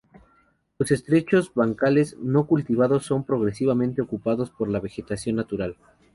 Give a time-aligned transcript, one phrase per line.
[0.79, 5.77] Los estrechos bancales no cultivados son progresivamente ocupados por la vegetación natural.